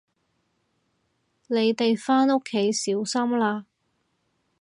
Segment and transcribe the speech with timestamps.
[1.45, 3.67] 你哋返屋企小心啦